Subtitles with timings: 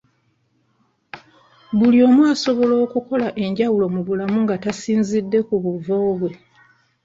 [1.77, 6.31] Buli omu asobola okukola enjawulo mu bulamu nga tasinzidde ku buvo bwe.